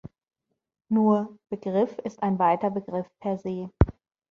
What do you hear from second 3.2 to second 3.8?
se.